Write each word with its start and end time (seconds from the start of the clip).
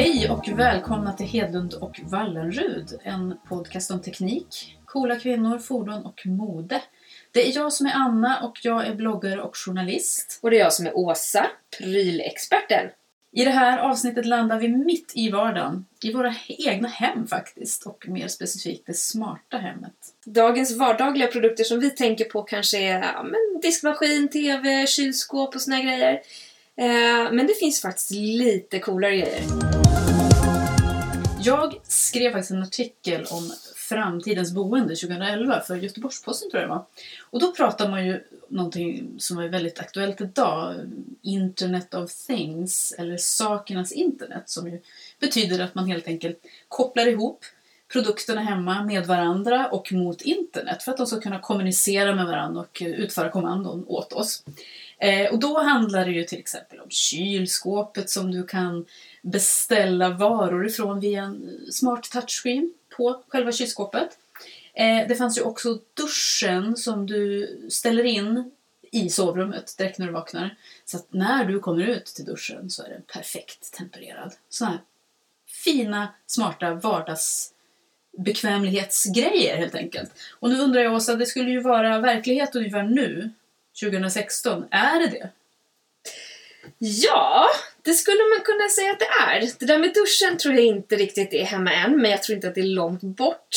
Hej 0.00 0.30
och 0.30 0.48
välkomna 0.48 1.12
till 1.12 1.26
Hedlund 1.26 1.74
och 1.74 2.00
Wallenrud, 2.04 2.98
en 3.02 3.34
podcast 3.48 3.90
om 3.90 4.02
teknik, 4.02 4.78
coola 4.84 5.16
kvinnor, 5.16 5.58
fordon 5.58 6.06
och 6.06 6.26
mode. 6.26 6.82
Det 7.32 7.48
är 7.48 7.56
jag 7.56 7.72
som 7.72 7.86
är 7.86 7.92
Anna 7.94 8.40
och 8.42 8.58
jag 8.62 8.86
är 8.86 8.94
bloggare 8.94 9.42
och 9.42 9.56
journalist. 9.56 10.38
Och 10.42 10.50
det 10.50 10.56
är 10.56 10.60
jag 10.60 10.72
som 10.72 10.86
är 10.86 10.96
Åsa, 10.96 11.46
prylexperten. 11.78 12.88
I 13.32 13.44
det 13.44 13.50
här 13.50 13.78
avsnittet 13.78 14.26
landar 14.26 14.58
vi 14.58 14.68
mitt 14.68 15.12
i 15.14 15.30
vardagen, 15.30 15.86
i 16.02 16.12
våra 16.12 16.34
egna 16.48 16.88
hem 16.88 17.26
faktiskt, 17.26 17.86
och 17.86 18.08
mer 18.08 18.28
specifikt 18.28 18.86
det 18.86 18.94
smarta 18.94 19.58
hemmet. 19.58 19.94
Dagens 20.24 20.76
vardagliga 20.76 21.26
produkter 21.26 21.64
som 21.64 21.80
vi 21.80 21.90
tänker 21.90 22.24
på 22.24 22.42
kanske 22.42 22.78
är 22.78 23.02
ja, 23.02 23.22
men 23.22 23.60
diskmaskin, 23.62 24.28
TV, 24.28 24.86
kylskåp 24.86 25.54
och 25.54 25.60
såna 25.60 25.80
grejer. 25.80 26.20
Eh, 26.76 27.32
men 27.32 27.46
det 27.46 27.54
finns 27.54 27.80
faktiskt 27.80 28.10
lite 28.10 28.78
coolare 28.78 29.16
grejer. 29.16 29.42
Jag 31.42 31.74
skrev 31.82 32.32
faktiskt 32.32 32.50
en 32.50 32.62
artikel 32.62 33.26
om 33.30 33.52
framtidens 33.76 34.52
boende 34.52 34.96
2011 34.96 35.60
för 35.60 35.76
Göteborgs-Posten 35.76 36.50
tror 36.50 36.60
jag 36.62 36.70
det 36.70 36.74
var. 36.74 36.84
Och 37.30 37.40
då 37.40 37.52
pratar 37.52 37.90
man 37.90 38.06
ju 38.06 38.24
någonting 38.48 39.14
som 39.18 39.38
är 39.38 39.48
väldigt 39.48 39.80
aktuellt 39.80 40.20
idag, 40.20 40.74
Internet 41.22 41.94
of 41.94 42.12
Things, 42.26 42.94
eller 42.98 43.16
sakernas 43.16 43.92
internet, 43.92 44.42
som 44.46 44.68
ju 44.68 44.80
betyder 45.20 45.64
att 45.64 45.74
man 45.74 45.86
helt 45.86 46.06
enkelt 46.06 46.38
kopplar 46.68 47.06
ihop 47.06 47.44
produkterna 47.92 48.40
hemma 48.40 48.82
med 48.82 49.06
varandra 49.06 49.68
och 49.68 49.92
mot 49.92 50.22
internet 50.22 50.82
för 50.82 50.92
att 50.92 50.98
de 50.98 51.06
ska 51.06 51.20
kunna 51.20 51.38
kommunicera 51.38 52.14
med 52.14 52.26
varandra 52.26 52.60
och 52.60 52.82
eh, 52.82 52.88
utföra 52.88 53.30
kommandon 53.30 53.84
åt 53.88 54.12
oss. 54.12 54.44
Eh, 54.98 55.32
och 55.32 55.38
då 55.38 55.60
handlar 55.62 56.04
det 56.04 56.12
ju 56.12 56.24
till 56.24 56.38
exempel 56.38 56.80
om 56.80 56.90
kylskåpet 56.90 58.10
som 58.10 58.30
du 58.30 58.46
kan 58.46 58.86
beställa 59.22 60.08
varor 60.08 60.66
ifrån 60.66 61.00
via 61.00 61.22
en 61.22 61.60
smart 61.70 62.10
touchscreen 62.10 62.72
på 62.96 63.22
själva 63.28 63.52
kylskåpet. 63.52 64.18
Eh, 64.74 65.08
det 65.08 65.16
fanns 65.16 65.38
ju 65.38 65.42
också 65.42 65.78
duschen 65.94 66.76
som 66.76 67.06
du 67.06 67.48
ställer 67.70 68.04
in 68.04 68.50
i 68.92 69.10
sovrummet 69.10 69.74
direkt 69.78 69.98
när 69.98 70.06
du 70.06 70.12
vaknar. 70.12 70.56
Så 70.84 70.96
att 70.96 71.06
när 71.10 71.44
du 71.44 71.60
kommer 71.60 71.84
ut 71.84 72.06
till 72.06 72.24
duschen 72.24 72.70
så 72.70 72.82
är 72.82 72.88
den 72.88 73.02
perfekt 73.02 73.72
tempererad. 73.72 74.32
Sådana 74.48 74.76
här 74.76 74.84
fina, 75.46 76.08
smarta 76.26 76.74
vardags 76.74 77.52
bekvämlighetsgrejer 78.18 79.56
helt 79.56 79.74
enkelt. 79.74 80.10
Och 80.40 80.50
nu 80.50 80.60
undrar 80.60 80.82
jag 80.82 80.94
Åsa, 80.94 81.14
det 81.14 81.26
skulle 81.26 81.50
ju 81.50 81.60
vara 81.60 81.98
verklighet 81.98 82.56
ungefär 82.56 82.82
nu, 82.82 83.30
2016. 83.80 84.64
Är 84.70 85.00
det 85.00 85.06
det? 85.06 85.28
Ja, 86.78 87.48
det 87.82 87.92
skulle 87.92 88.18
man 88.18 88.44
kunna 88.44 88.68
säga 88.68 88.92
att 88.92 88.98
det 88.98 89.04
är. 89.04 89.52
Det 89.58 89.66
där 89.66 89.78
med 89.78 89.94
duschen 89.94 90.38
tror 90.38 90.54
jag 90.54 90.64
inte 90.64 90.96
riktigt 90.96 91.34
är 91.34 91.44
hemma 91.44 91.72
än, 91.72 92.02
men 92.02 92.10
jag 92.10 92.22
tror 92.22 92.36
inte 92.36 92.48
att 92.48 92.54
det 92.54 92.60
är 92.60 92.64
långt 92.64 93.02
bort. 93.02 93.48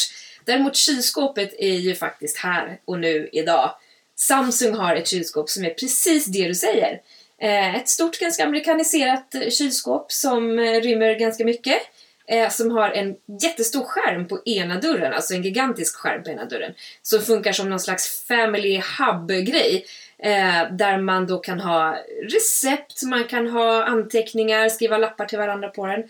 Däremot 0.45 0.76
kylskåpet 0.76 1.54
är 1.60 1.76
ju 1.76 1.95
faktiskt 1.95 2.38
här 2.38 2.80
och 2.86 3.00
nu 3.00 3.30
idag. 3.32 3.76
Samsung 4.16 4.73
har 4.73 4.95
ett 4.95 5.08
kylskåp 5.08 5.50
som 5.50 5.66
är 5.66 5.70
precis 5.70 6.26
det 6.26 6.48
du 6.48 6.56
säger. 6.56 7.02
Eh, 7.42 7.76
ett 7.76 7.90
stort, 7.90 8.20
ganska 8.20 8.44
amerikaniserat 8.44 9.36
eh, 9.36 9.50
kylskåp 9.50 10.12
som 10.12 10.60
eh, 10.60 10.82
rymmer 10.82 11.16
ganska 11.20 11.45
mycket. 11.45 11.82
Eh, 12.28 12.50
som 12.50 12.72
har 12.72 12.90
en 12.90 13.16
jättestor 13.42 13.84
skärm 13.84 14.28
på 14.28 14.42
ena 14.46 14.80
dörren, 14.80 15.14
alltså 15.14 15.34
en 15.34 15.44
gigantisk 15.44 15.96
skärm 15.96 16.24
på 16.24 16.30
ena 16.30 16.46
dörren. 16.46 16.74
Som 17.02 17.22
funkar 17.22 17.52
som 17.52 17.70
någon 17.70 17.80
slags 17.80 18.26
family 18.28 18.82
hub-grej. 19.00 19.86
där 20.72 20.98
man 20.98 21.28
då 21.28 21.38
kan 21.38 21.60
ha 21.60 21.98
recept, 22.24 23.04
man 23.04 23.24
kan 23.24 23.48
ha 23.48 23.83
anteckningar, 23.83 24.70
skriva 24.70 24.98
lappar 24.98 25.26
till 25.26 25.38
varandra 25.38 25.70
på 25.70 25.88
den. 25.88 26.04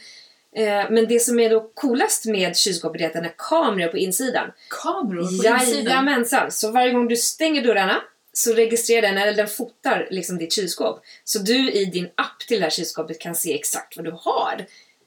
Eh, 0.55 0.85
men 0.89 1.07
det 1.07 1.19
som 1.19 1.39
är 1.39 1.49
då 1.49 1.71
coolast 1.73 2.25
med 2.25 2.57
kylskåpet 2.57 3.01
är 3.01 3.05
att 3.05 3.13
den 3.13 3.23
har 3.23 3.33
kameror 3.37 3.87
på 3.87 3.97
insidan. 3.97 4.51
Kameror 4.83 5.21
på 5.21 5.33
insidan? 5.33 5.83
Jajamensan! 5.83 6.51
Så 6.51 6.71
varje 6.71 6.91
gång 6.91 7.07
du 7.07 7.15
stänger 7.15 7.63
dörrarna 7.63 8.01
så 8.33 8.53
registrerar 8.53 9.01
den, 9.01 9.17
eller 9.17 9.33
den 9.33 9.47
fotar 9.47 10.07
liksom 10.11 10.37
ditt 10.37 10.53
kylskåp. 10.53 11.01
Så 11.23 11.39
du 11.39 11.71
i 11.71 11.85
din 11.85 12.05
app 12.15 12.39
till 12.47 12.59
det 12.59 12.63
här 12.63 12.69
kylskåpet 12.69 13.19
kan 13.19 13.35
se 13.35 13.55
exakt 13.55 13.97
vad 13.97 14.05
du 14.05 14.11
har. 14.11 14.65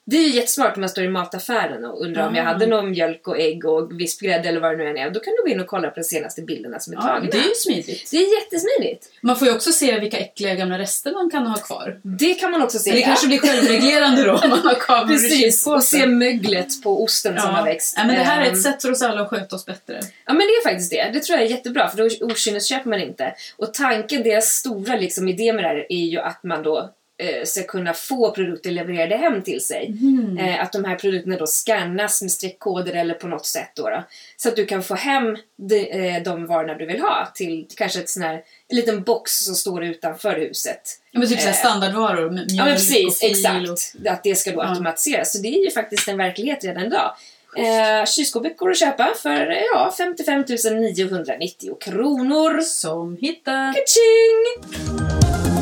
Det 0.08 0.16
är 0.16 0.22
ju 0.22 0.34
jättesmart 0.34 0.74
om 0.76 0.80
man 0.80 0.88
står 0.88 1.04
i 1.04 1.08
mataffären 1.08 1.84
och 1.84 2.00
undrar 2.00 2.22
mm. 2.22 2.28
om 2.28 2.36
jag 2.36 2.44
hade 2.44 2.66
någon 2.66 2.90
mjölk 2.90 3.28
och 3.28 3.40
ägg 3.40 3.64
och 3.64 4.00
vispgrädde 4.00 4.48
eller 4.48 4.60
vad 4.60 4.70
det 4.70 4.76
nu 4.76 4.90
än 4.90 4.96
är. 4.96 5.10
Då 5.10 5.20
kan 5.20 5.32
du 5.36 5.42
gå 5.42 5.48
in 5.48 5.60
och 5.60 5.66
kolla 5.66 5.90
på 5.90 6.00
de 6.00 6.04
senaste 6.04 6.42
bilderna 6.42 6.78
som 6.78 6.92
är 6.92 6.96
ja, 6.96 7.02
tagna. 7.02 7.30
Det 7.30 7.38
är 7.38 7.48
ju 7.48 7.54
smidigt. 7.54 8.10
Det 8.10 8.16
är 8.16 8.40
jättesmidigt. 8.40 9.08
Man 9.20 9.36
får 9.36 9.48
ju 9.48 9.54
också 9.54 9.72
se 9.72 10.00
vilka 10.00 10.18
äckliga 10.18 10.54
gamla 10.54 10.78
rester 10.78 11.12
man 11.12 11.30
kan 11.30 11.46
ha 11.46 11.56
kvar. 11.56 12.00
Det 12.02 12.34
kan 12.34 12.50
man 12.50 12.62
också 12.62 12.78
se. 12.78 12.90
Men 12.90 12.96
det 12.96 13.00
ja. 13.00 13.06
kanske 13.06 13.26
blir 13.26 13.38
självreglerande 13.38 14.24
då 14.24 14.32
om 14.32 14.50
man 14.50 14.58
har 14.58 14.74
kameror 14.74 15.06
Precis, 15.18 15.66
och 15.66 15.82
se 15.82 16.06
möglet 16.06 16.82
på 16.82 17.04
osten 17.04 17.34
ja. 17.36 17.42
som 17.42 17.54
har 17.54 17.64
växt. 17.64 17.94
Ja, 17.96 18.04
men 18.04 18.16
det 18.16 18.22
här 18.22 18.42
är 18.42 18.46
ett 18.46 18.52
ehm. 18.52 18.62
sätt 18.62 18.82
för 18.82 18.90
oss 18.90 19.02
alla 19.02 19.22
att 19.22 19.28
sköta 19.28 19.56
oss 19.56 19.66
bättre. 19.66 20.00
Ja 20.26 20.32
men 20.32 20.36
det 20.36 20.42
är 20.42 20.62
faktiskt 20.62 20.90
det. 20.90 21.10
Det 21.12 21.20
tror 21.20 21.38
jag 21.38 21.46
är 21.46 21.50
jättebra 21.50 21.88
för 21.88 21.96
då 21.96 22.26
okynnesköper 22.26 22.90
man 22.90 23.00
inte. 23.00 23.34
Och 23.56 23.74
tanken, 23.74 24.22
deras 24.22 24.46
stora 24.46 24.96
liksom, 24.96 25.28
idé 25.28 25.52
med 25.52 25.64
det 25.64 25.68
här 25.68 25.86
är 25.88 26.04
ju 26.04 26.18
att 26.18 26.42
man 26.42 26.62
då 26.62 26.90
eh, 27.18 27.44
ska 27.44 27.62
kunna 27.62 27.92
få 27.92 28.30
produkter 28.30 28.70
levererade 28.70 29.16
hem 29.16 29.42
till 29.42 29.60
sig. 29.60 29.86
Mm. 29.86 30.38
Eh, 30.38 30.62
att 30.62 30.72
de 30.72 30.84
här 30.84 30.96
produkterna 30.96 31.36
då 31.36 31.46
scannas 31.46 32.22
med 32.22 32.30
streckkoder 32.30 32.92
eller 32.92 33.14
på 33.14 33.28
något 33.28 33.46
sätt 33.46 33.70
då, 33.74 33.90
då 33.90 34.04
Så 34.36 34.48
att 34.48 34.56
du 34.56 34.66
kan 34.66 34.82
få 34.82 34.94
hem 34.94 35.36
de, 35.56 35.90
eh, 35.90 36.22
de 36.22 36.46
varorna 36.46 36.74
du 36.74 36.86
vill 36.86 37.00
ha 37.00 37.32
till, 37.34 37.66
kanske 37.76 38.00
ett 38.00 38.08
sån 38.08 38.22
här, 38.22 38.34
en 38.68 38.76
liten 38.76 39.02
box 39.02 39.32
som 39.32 39.54
står 39.54 39.84
utanför 39.84 40.34
huset. 40.34 41.00
Ja 41.10 41.20
men 41.20 41.28
typ 41.28 41.46
eh, 41.46 41.52
standardvaror, 41.52 42.30
mjölk 42.30 42.50
Ja 42.50 42.64
men 42.64 42.74
precis, 42.74 43.22
exakt. 43.22 43.68
Och... 43.68 44.10
Att 44.10 44.22
det 44.22 44.34
ska 44.34 44.50
då 44.50 44.62
ja. 44.62 44.68
automatiseras. 44.68 45.32
Så 45.32 45.38
det 45.38 45.48
är 45.48 45.64
ju 45.64 45.70
faktiskt 45.70 46.08
en 46.08 46.16
verklighet 46.16 46.64
redan 46.64 46.84
idag. 46.84 47.16
Eh, 47.56 48.06
kylskåpet 48.06 48.56
går 48.56 48.70
att 48.70 48.78
köpa 48.78 49.14
för 49.22 49.62
ja, 49.74 49.94
55 49.98 50.44
990 50.48 51.76
kronor. 51.80 52.60
Som 52.60 53.16
hittat. 53.20 53.74
Kaching! 53.74 55.55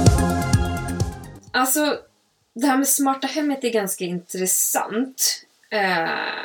Alltså, 1.54 1.98
det 2.54 2.66
här 2.66 2.76
med 2.76 2.88
smarta 2.88 3.26
hemmet 3.26 3.64
är 3.64 3.70
ganska 3.70 4.04
intressant. 4.04 5.44
Eh, 5.70 6.44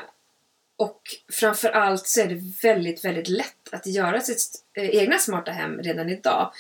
och 0.78 1.02
framförallt 1.32 2.08
så 2.08 2.22
är 2.22 2.28
det 2.28 2.42
väldigt, 2.64 3.06
väldigt 3.06 3.30
lätt 3.30 3.70
att 3.72 3.86
göra 3.88 4.22
sitt 4.22 4.64
eh, 4.74 4.90
egna 4.90 5.20
smarta 5.20 5.52
hem 5.52 5.80
redan 5.80 6.10
idag. 6.10 6.54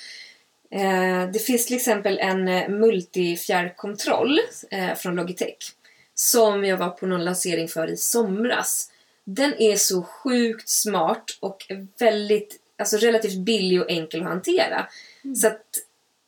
Eh, 0.72 1.32
det 1.34 1.40
finns 1.40 1.66
till 1.66 1.76
exempel 1.76 2.20
en 2.20 2.48
eh, 2.48 2.70
multifjärrkontroll 2.70 4.40
eh, 4.72 4.96
från 4.96 5.16
Logitech 5.16 5.74
som 6.14 6.66
jag 6.66 6.78
var 6.78 6.90
på 6.90 7.06
någon 7.06 7.24
lansering 7.24 7.68
för 7.68 7.88
i 7.88 7.98
somras. 7.98 8.92
Den 9.24 9.62
är 9.62 9.76
så 9.76 10.04
sjukt 10.04 10.70
smart 10.70 11.38
och 11.40 11.66
väldigt, 12.00 12.60
alltså 12.78 12.98
relativt 12.98 13.38
billig 13.38 13.81
och 13.81 13.92
enkel 13.92 14.22
att 14.22 14.28
hantera. 14.28 14.88
Mm. 15.24 15.36
Så 15.36 15.48
att 15.48 15.66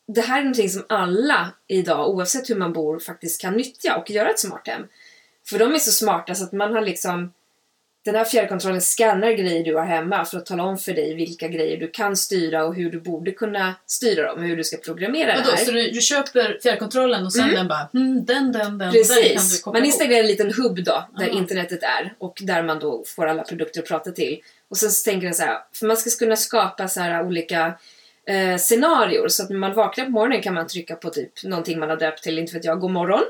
det 0.08 0.20
här 0.20 0.38
är 0.38 0.42
någonting 0.42 0.68
som 0.68 0.84
alla 0.88 1.54
idag, 1.68 2.10
oavsett 2.10 2.50
hur 2.50 2.56
man 2.56 2.72
bor, 2.72 2.98
faktiskt 2.98 3.40
kan 3.40 3.54
nyttja 3.54 3.96
och 3.96 4.10
göra 4.10 4.30
ett 4.30 4.40
smart 4.40 4.66
hem. 4.68 4.82
För 5.46 5.58
de 5.58 5.74
är 5.74 5.78
så 5.78 5.90
smarta 5.90 6.34
så 6.34 6.44
att 6.44 6.52
man 6.52 6.74
har 6.74 6.80
liksom 6.80 7.32
den 8.04 8.14
här 8.14 8.24
fjärrkontrollen 8.24 8.80
skannar 8.80 9.32
grejer 9.32 9.64
du 9.64 9.76
har 9.76 9.84
hemma 9.84 10.24
för 10.24 10.38
att 10.38 10.46
tala 10.46 10.62
om 10.62 10.78
för 10.78 10.92
dig 10.92 11.14
vilka 11.14 11.48
grejer 11.48 11.76
du 11.76 11.88
kan 11.88 12.16
styra 12.16 12.64
och 12.64 12.74
hur 12.74 12.90
du 12.90 13.00
borde 13.00 13.30
kunna 13.30 13.74
styra 13.86 14.26
dem 14.26 14.38
och 14.38 14.44
hur 14.44 14.56
du 14.56 14.64
ska 14.64 14.76
programmera 14.76 15.34
Vadå, 15.34 15.50
det 15.50 15.56
här. 15.56 15.64
Så 15.64 15.70
du, 15.70 15.90
du 15.90 16.00
köper 16.00 16.58
fjärrkontrollen 16.62 17.26
och 17.26 17.32
sen 17.32 17.44
mm. 17.44 17.54
den 17.54 17.68
bara 17.68 17.88
hmm, 17.92 18.24
den, 18.24 18.52
den, 18.52 18.78
den, 18.78 18.92
Precis. 18.92 19.16
den 19.16 19.36
kan 19.36 19.48
du 19.48 19.58
koppla 19.62 19.80
Man 19.80 19.86
installerar 19.86 20.20
en 20.20 20.26
liten 20.26 20.52
hubb 20.52 20.84
då, 20.84 21.04
där 21.16 21.28
Aha. 21.28 21.38
internetet 21.38 21.82
är 21.82 22.14
och 22.18 22.38
där 22.42 22.62
man 22.62 22.78
då 22.78 23.04
får 23.06 23.26
alla 23.26 23.42
produkter 23.42 23.80
att 23.80 23.88
prata 23.88 24.10
till. 24.10 24.40
Och 24.68 24.76
sen 24.76 24.90
så 24.90 25.10
tänker 25.10 25.26
den 25.26 25.34
så 25.34 25.42
här, 25.42 25.58
för 25.72 25.86
man 25.86 25.96
ska 25.96 26.10
kunna 26.10 26.36
skapa 26.36 26.88
så 26.88 27.00
här 27.00 27.26
olika 27.26 27.74
eh, 28.26 28.56
scenarior. 28.56 29.28
Så 29.28 29.42
att 29.42 29.50
när 29.50 29.58
man 29.58 29.74
vaknar 29.74 30.04
på 30.04 30.10
morgonen 30.10 30.42
kan 30.42 30.54
man 30.54 30.66
trycka 30.66 30.96
på 30.96 31.10
typ 31.10 31.44
någonting 31.44 31.78
man 31.78 31.90
har 31.90 31.96
döpt 31.96 32.22
till, 32.22 32.38
inte 32.38 32.54
vet 32.54 32.64
jag, 32.64 32.80
god 32.80 32.90
morgon. 32.90 33.22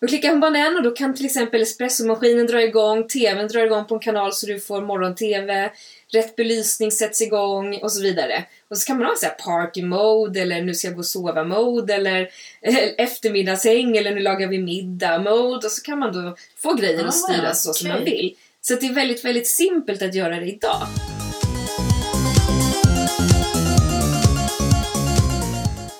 Då 0.00 0.06
klickar 0.06 0.30
man 0.30 0.40
bara 0.40 0.50
den 0.50 0.76
och 0.76 0.82
då 0.82 0.90
kan 0.90 1.14
till 1.14 1.24
exempel 1.24 1.62
espressomaskinen 1.62 2.46
dra 2.46 2.62
igång, 2.62 3.08
tvn 3.08 3.48
drar 3.48 3.64
igång 3.64 3.84
på 3.84 3.94
en 3.94 4.00
kanal 4.00 4.32
så 4.32 4.46
du 4.46 4.60
får 4.60 4.80
morgon-tv, 4.80 5.72
rätt 6.12 6.36
belysning 6.36 6.90
sätts 6.90 7.22
igång 7.22 7.78
och 7.82 7.92
så 7.92 8.02
vidare. 8.02 8.44
Och 8.70 8.78
så 8.78 8.86
kan 8.86 8.98
man 8.98 9.06
ha 9.06 9.14
så 9.16 9.26
här 9.26 9.34
party 9.34 9.82
mode 9.82 10.40
eller 10.40 10.62
nu 10.62 10.74
ska 10.74 10.88
jag 10.88 10.94
gå 10.94 11.00
och 11.00 11.06
sova 11.06 11.44
mode 11.44 11.94
eller 11.94 12.20
eh, 12.62 12.76
eftermiddagshäng 12.98 13.96
eller 13.96 14.14
nu 14.14 14.20
lagar 14.20 14.48
vi 14.48 14.58
middag 14.58 15.18
mode 15.18 15.66
och 15.66 15.72
så 15.72 15.82
kan 15.82 15.98
man 15.98 16.12
då 16.12 16.36
få 16.56 16.74
grejen 16.74 17.04
ah, 17.04 17.08
att 17.08 17.14
styras 17.14 17.62
så 17.62 17.70
okay. 17.70 17.78
som 17.78 17.88
man 17.88 18.04
vill. 18.04 18.34
Så 18.60 18.74
det 18.74 18.86
är 18.86 18.94
väldigt, 18.94 19.24
väldigt 19.24 19.46
simpelt 19.46 20.02
att 20.02 20.14
göra 20.14 20.40
det 20.40 20.46
idag. 20.46 20.86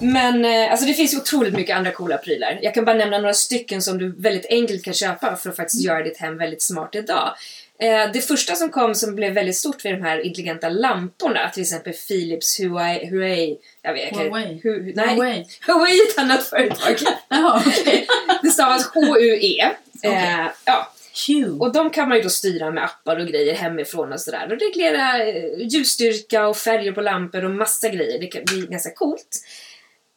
Men 0.01 0.45
eh, 0.45 0.71
alltså 0.71 0.87
det 0.87 0.95
finns 0.95 1.15
ju 1.15 1.19
otroligt 1.19 1.55
mycket 1.55 1.77
andra 1.77 1.91
coola 1.91 2.19
prylar. 2.19 2.59
Jag 2.63 2.75
kan 2.75 2.85
bara 2.85 2.97
nämna 2.97 3.19
några 3.19 3.35
stycken 3.35 3.83
som 3.83 3.99
du 3.99 4.13
väldigt 4.13 4.47
enkelt 4.51 4.85
kan 4.85 4.95
köpa 4.95 5.37
för 5.37 5.51
att 5.51 5.57
faktiskt 5.57 5.85
mm. 5.85 5.95
göra 5.95 6.05
ditt 6.05 6.19
hem 6.19 6.39
väldigt 6.39 6.63
smart 6.63 6.95
idag. 6.95 7.35
Eh, 7.81 8.13
det 8.13 8.21
första 8.21 8.55
som 8.55 8.69
kom 8.69 8.95
som 8.95 9.15
blev 9.15 9.33
väldigt 9.33 9.57
stort 9.57 9.85
var 9.85 9.93
de 9.93 10.03
här 10.03 10.27
intelligenta 10.27 10.69
lamporna, 10.69 11.51
till 11.51 11.63
exempel 11.63 11.93
Philips 11.93 12.61
Huawei, 12.61 13.07
Huawei 13.07 13.57
jag 13.83 13.95
vet. 13.95 14.17
Huawei. 14.17 14.61
Hu, 14.63 14.93
nej, 14.97 15.09
Huawei. 15.09 15.47
Huawei 15.67 16.01
är 16.01 16.09
ett 16.09 16.19
annat 16.19 16.45
företag. 16.45 16.97
Jaha, 17.29 17.63
okej. 17.67 18.07
Det 18.43 18.51
stavas 18.51 18.91
H-U-E. 18.95 19.71
Eh, 20.03 20.47
ja. 20.65 20.93
Hue. 21.27 21.51
Och 21.51 21.73
de 21.73 21.91
kan 21.91 22.09
man 22.09 22.19
ju 22.19 22.23
då 22.23 22.29
styra 22.29 22.71
med 22.71 22.85
appar 22.85 23.17
och 23.17 23.27
grejer 23.27 23.55
hemifrån 23.55 24.13
och 24.13 24.21
sådär. 24.21 24.53
Och 24.53 24.61
reglera 24.61 25.25
eh, 25.25 25.45
ljusstyrka 25.59 26.49
och 26.49 26.57
färger 26.57 26.93
på 26.93 27.01
lampor 27.01 27.45
och 27.45 27.51
massa 27.51 27.89
grejer. 27.89 28.19
Det 28.19 28.27
kan 28.27 28.45
bli 28.45 28.67
ganska 28.71 28.91
coolt. 28.91 29.43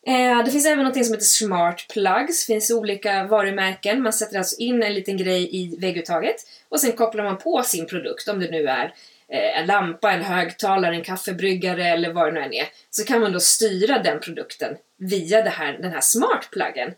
Eh, 0.07 0.43
det 0.45 0.51
finns 0.51 0.65
även 0.65 0.85
något 0.85 1.05
som 1.05 1.13
heter 1.13 1.25
Smart 1.25 1.85
Plugs. 1.93 2.45
Det 2.45 2.53
finns 2.53 2.71
olika 2.71 3.23
varumärken. 3.23 4.01
Man 4.01 4.13
sätter 4.13 4.37
alltså 4.37 4.55
in 4.59 4.83
en 4.83 4.93
liten 4.93 5.17
grej 5.17 5.49
i 5.55 5.75
vägguttaget 5.79 6.35
och 6.69 6.79
sen 6.79 6.91
kopplar 6.91 7.23
man 7.23 7.37
på 7.37 7.63
sin 7.63 7.87
produkt. 7.87 8.27
Om 8.27 8.39
det 8.39 8.51
nu 8.51 8.67
är 8.67 8.93
eh, 9.29 9.59
en 9.59 9.65
lampa, 9.65 10.11
en 10.11 10.21
högtalare, 10.23 10.95
en 10.95 11.03
kaffebryggare 11.03 11.85
eller 11.87 12.13
vad 12.13 12.27
det 12.27 12.31
nu 12.31 12.39
än 12.41 12.53
är. 12.53 12.65
Så 12.89 13.03
kan 13.03 13.21
man 13.21 13.31
då 13.33 13.39
styra 13.39 13.99
den 13.99 14.19
produkten 14.19 14.75
via 14.97 15.41
här, 15.49 15.73
den 15.81 15.91
här 15.91 16.01
Smart 16.01 16.47
Pluggen. 16.51 16.93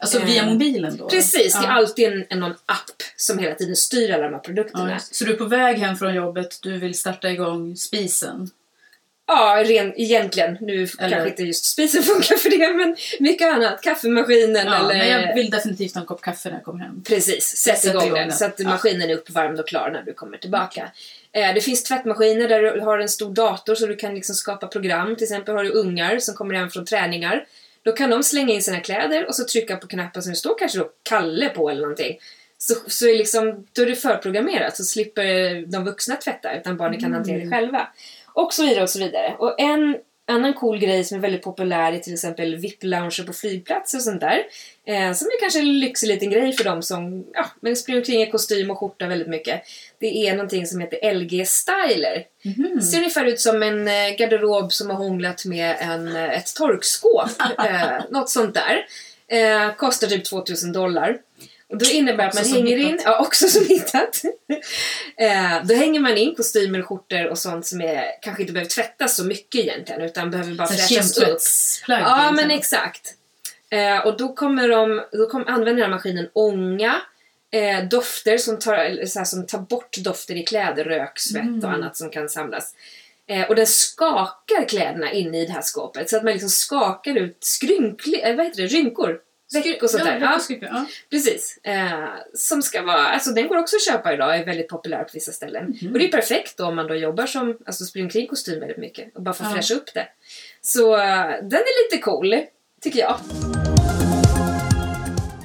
Alltså 0.00 0.18
via 0.24 0.42
Eh, 0.42 0.48
mobilen 0.48 0.96
då? 0.96 1.08
Precis, 1.08 1.52
det 1.52 1.58
är 1.58 1.62
Ja. 1.68 1.72
alltid 1.72 2.12
en, 2.12 2.24
en 2.28 2.40
någon 2.40 2.50
app 2.66 3.02
som 3.16 3.38
hela 3.38 3.54
tiden 3.54 3.76
styr 3.76 4.10
alla 4.10 4.22
de 4.24 4.32
här 4.34 4.40
produkterna. 4.40 4.90
Ja, 4.90 4.98
så 4.98 5.24
du 5.24 5.32
är 5.32 5.36
på 5.36 5.44
väg 5.44 5.78
hem 5.78 5.96
från 5.96 6.14
jobbet, 6.14 6.58
du 6.62 6.78
vill 6.78 6.98
starta 6.98 7.30
igång 7.30 7.76
spisen? 7.76 8.50
Ja, 9.30 9.64
ren, 9.66 9.92
egentligen. 9.96 10.58
Nu 10.60 10.88
Eller- 10.98 11.10
kanske 11.10 11.28
inte 11.28 11.42
just 11.42 11.64
spisen 11.64 12.02
funkar 12.12 12.36
för 12.36 12.50
det, 12.50 12.72
men 12.72 12.96
mycket 13.20 13.54
annat. 13.54 13.82
Kaffemaskinen 13.82 14.66
Ja, 14.66 14.76
eller... 14.76 14.98
men 14.98 15.08
jag 15.08 15.34
vill 15.34 15.50
definitivt 15.50 15.94
ha 15.94 16.00
en 16.00 16.06
kopp 16.06 16.22
kaffe 16.22 16.48
när 16.48 16.56
jag 16.56 16.64
kommer 16.64 16.84
hem. 16.84 17.02
Precis, 17.02 17.56
sätt, 17.56 17.84
igång, 17.84 18.14
den 18.14 18.32
så 18.32 18.44
att 18.44 18.58
maskinen 18.58 19.10
är 19.10 19.14
uppvärmd 19.14 19.60
och 19.60 19.68
klar 19.68 19.90
när 19.90 20.02
du 20.02 20.12
kommer 20.14 20.38
tillbaka. 20.38 20.90
Eh, 21.32 21.54
det 21.54 21.60
finns 21.60 21.82
tvättmaskiner 21.82 22.48
där 22.48 22.62
du 22.62 22.80
har 22.80 22.98
en 22.98 23.08
stor 23.08 23.34
dator 23.34 23.74
så 23.74 23.86
du 23.86 23.96
kan 23.96 24.14
liksom 24.14 24.34
skapa 24.34 24.66
program. 24.66 25.16
Till 25.16 25.24
exempel 25.24 25.54
har 25.54 25.64
du 25.64 25.70
ungar 25.70 26.18
som 26.18 26.34
kommer 26.34 26.54
hem 26.54 26.70
från 26.70 26.84
träningar. 26.84 27.46
Då 27.82 27.92
kan 27.92 28.10
de 28.10 28.22
slänga 28.22 28.54
in 28.54 28.62
sina 28.62 28.80
kläder 28.80 29.26
och 29.26 29.34
så 29.34 29.44
trycka 29.44 29.76
på 29.76 29.86
knappen 29.86 30.22
som 30.22 30.32
det 30.32 30.36
står 30.36 30.58
kanske 30.58 30.78
då 30.78 30.90
Kalle 31.02 31.48
på 31.48 31.70
eller 31.70 31.80
någonting. 31.80 32.18
Så, 32.58 32.74
så 32.86 33.06
är 33.08 33.18
liksom, 33.18 33.66
då 33.72 33.82
är 33.82 33.86
det 33.86 33.96
förprogrammerat 33.96 34.76
så 34.76 34.84
slipper 34.84 35.66
de 35.66 35.84
vuxna 35.84 36.16
tvätta 36.16 36.56
utan 36.56 36.76
barnen 36.76 37.00
kan 37.00 37.12
hantera 37.12 37.38
det 37.38 37.50
själva. 37.50 37.88
Och 38.38 38.54
så 38.54 38.62
vidare 38.62 38.82
och 38.82 38.90
så 38.90 38.98
vidare. 38.98 39.36
Och 39.38 39.60
en 39.60 39.96
annan 40.26 40.54
cool 40.54 40.78
grej 40.78 41.04
som 41.04 41.18
är 41.18 41.22
väldigt 41.22 41.42
populär 41.42 41.92
är 41.92 41.98
till 41.98 42.12
exempel 42.12 42.56
VIP-lounger 42.56 43.26
på 43.26 43.32
flygplatser 43.32 43.98
och 43.98 44.02
sånt 44.02 44.20
där. 44.20 44.42
Eh, 44.86 45.12
som 45.12 45.26
är 45.26 45.40
kanske 45.40 45.58
en 45.58 45.78
lyxig 45.78 46.08
liten 46.08 46.30
grej 46.30 46.52
för 46.52 46.64
dem 46.64 46.82
som 46.82 47.24
ja, 47.34 47.46
men 47.60 47.76
springer 47.76 48.00
omkring 48.00 48.22
i 48.22 48.30
kostym 48.30 48.70
och 48.70 48.78
skjorta 48.78 49.06
väldigt 49.06 49.28
mycket. 49.28 49.62
Det 49.98 50.28
är 50.28 50.32
någonting 50.32 50.66
som 50.66 50.80
heter 50.80 51.12
LG 51.12 51.44
Styler. 51.46 52.24
Mhm. 52.44 52.80
Ser 52.80 52.98
ungefär 52.98 53.24
ut 53.24 53.40
som 53.40 53.62
en 53.62 53.88
eh, 53.88 54.16
garderob 54.18 54.72
som 54.72 54.90
har 54.90 54.96
hånglat 54.96 55.44
med 55.44 55.76
en, 55.80 56.16
eh, 56.16 56.38
ett 56.38 56.54
torkskåp. 56.54 57.30
eh, 57.58 58.04
något 58.10 58.30
sånt 58.30 58.54
där. 58.54 58.86
Eh, 59.28 59.74
kostar 59.74 60.08
typ 60.08 60.24
2000 60.24 60.72
dollar. 60.72 61.18
Då 61.74 61.86
innebär 61.90 62.26
att 62.28 62.34
Också 62.34 62.50
man 62.50 62.58
hänger 62.58 62.76
in, 62.78 62.86
hittat. 62.86 63.02
ja 63.04 63.18
också 63.20 63.48
som 63.48 63.66
hittat. 63.66 64.22
eh, 65.16 65.64
då 65.64 65.74
hänger 65.74 66.00
man 66.00 66.16
in 66.16 66.34
kostymer, 66.34 66.82
skjortor 66.82 67.26
och 67.26 67.38
sånt 67.38 67.66
som 67.66 67.80
är, 67.80 68.04
kanske 68.22 68.42
inte 68.42 68.52
behöver 68.52 68.70
tvättas 68.70 69.16
så 69.16 69.24
mycket 69.24 69.60
egentligen 69.60 70.02
utan 70.02 70.30
behöver 70.30 70.52
bara 70.54 70.68
Så 70.68 70.74
fräschas 70.74 71.18
upp. 71.18 71.26
Ja, 71.88 71.98
liksom. 71.98 72.34
men 72.36 72.50
exakt. 72.50 73.14
Eh, 73.70 74.06
och 74.06 74.16
då 74.16 74.32
kommer 74.34 74.68
de, 74.68 75.04
då 75.12 75.26
kom, 75.26 75.44
använder 75.46 75.72
den 75.72 75.82
här 75.82 75.88
maskinen 75.88 76.28
ånga, 76.32 77.00
eh, 77.50 77.84
dofter 77.90 78.38
som 78.38 78.58
tar, 78.58 79.06
så 79.06 79.18
här, 79.18 79.24
som 79.26 79.46
tar 79.46 79.58
bort 79.58 79.96
dofter 79.98 80.34
i 80.34 80.42
kläder, 80.42 80.84
rök, 80.84 81.18
svett 81.18 81.42
Mm. 81.42 81.64
och 81.64 81.70
annat 81.70 81.96
som 81.96 82.10
kan 82.10 82.28
samlas. 82.28 82.74
Eh, 83.26 83.48
och 83.48 83.54
den 83.54 83.66
skakar 83.66 84.68
kläderna 84.68 85.12
inne 85.12 85.40
i 85.42 85.46
det 85.46 85.52
här 85.52 85.62
skåpet 85.62 86.10
så 86.10 86.16
att 86.16 86.24
man 86.24 86.32
liksom 86.32 86.48
skakar 86.50 87.14
ut 87.16 87.36
skrynkliga, 87.40 88.28
eh, 88.28 88.36
vad 88.36 88.46
heter 88.46 88.62
det, 88.62 88.68
rynkor. 88.68 89.20
Veck 89.54 89.82
och 89.82 89.90
sånt 89.90 90.04
där. 90.04 90.20
Ja, 90.20 90.40
Ja, 90.60 90.86
precis. 91.10 91.58
Eh, 91.62 92.04
som 92.34 92.62
ska 92.62 92.82
vara, 92.82 93.06
alltså 93.08 93.30
den 93.30 93.48
går 93.48 93.56
också 93.58 93.76
att 93.76 93.84
köpa 93.84 94.12
idag, 94.14 94.36
är 94.36 94.44
väldigt 94.44 94.68
populär 94.68 95.04
på 95.04 95.10
vissa 95.14 95.32
ställen. 95.32 95.76
Mhm. 95.82 95.92
Och 95.92 95.98
det 95.98 96.04
är 96.04 96.12
perfekt 96.12 96.56
då 96.56 96.64
om 96.66 96.76
man 96.76 96.86
då 96.86 96.94
jobbar 96.94 97.26
som, 97.26 97.58
alltså 97.66 97.84
springer 97.84 98.06
omkring 98.06 98.26
kostym 98.26 98.60
väldigt 98.60 98.78
mycket 98.78 99.16
och 99.16 99.22
bara 99.22 99.34
får 99.34 99.46
Ja. 99.46 99.52
fräscha 99.54 99.74
upp 99.74 99.94
det. 99.94 100.08
Så 100.60 100.94
eh, 100.96 101.26
den 101.42 101.60
är 101.60 101.84
lite 101.84 102.02
cool, 102.02 102.36
tycker 102.82 102.98
jag. 103.00 103.18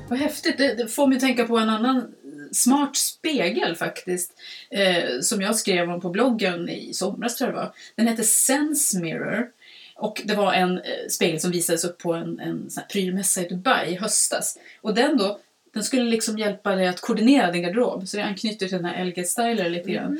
Vad 0.09 0.19
häftigt. 0.19 0.57
Det, 0.57 0.73
det 0.73 0.87
får 0.87 1.07
mig 1.07 1.19
tänka 1.19 1.45
på 1.47 1.57
en 1.57 1.69
annan 1.69 2.15
smart 2.51 2.95
spegel 2.95 3.75
faktiskt. 3.75 4.31
Eh, 4.71 5.19
som 5.21 5.41
jag 5.41 5.55
skrev 5.55 5.91
om 5.91 6.01
på 6.01 6.09
bloggen 6.09 6.69
i 6.69 6.93
somras 6.93 7.35
tror 7.35 7.49
jag 7.49 7.55
det 7.55 7.61
var. 7.61 7.73
Den 7.95 8.07
hette 8.07 8.23
Sense 8.23 8.99
Mirror. 8.99 9.47
Och 9.95 10.21
det 10.25 10.35
var 10.35 10.53
en 10.53 10.77
eh, 10.77 11.07
spegel 11.09 11.39
som 11.39 11.51
visades 11.51 11.83
upp 11.83 11.97
på 11.97 12.13
en, 12.13 12.39
en 12.39 12.69
sån 12.69 12.83
prylmässa 12.89 13.41
i 13.41 13.47
Dubai 13.47 13.91
i 13.91 13.95
höstas. 13.95 14.59
Och 14.81 14.93
den 14.93 15.17
då, 15.17 15.39
den 15.73 15.83
skulle 15.83 16.03
liksom 16.03 16.37
hjälpa 16.37 16.75
dig 16.75 16.87
att 16.87 17.01
koordinera 17.01 17.51
din 17.51 17.63
garderob. 17.63 18.07
Så 18.07 18.17
det 18.17 18.23
anknyter 18.23 18.67
till 18.67 18.77
den 18.77 18.85
här 18.85 19.05
LG 19.05 19.23
Styler 19.27 19.69
lite 19.69 19.91
grann. 19.91 20.19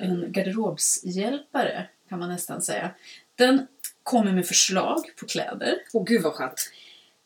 En 0.00 0.32
garderobshjälpare 0.32 1.86
kan 2.08 2.18
man 2.18 2.28
nästan 2.28 2.62
säga. 2.62 2.90
Den 3.34 3.66
kommer 4.02 4.32
med 4.32 4.46
förslag 4.46 5.00
på 5.20 5.26
kläder. 5.26 5.74
Åh 5.92 6.04
gud 6.04 6.22
vad 6.22 6.32
skönt. 6.32 6.70